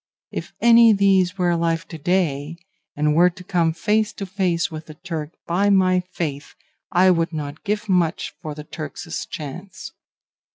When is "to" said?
1.89-1.97, 3.29-3.43, 4.13-4.25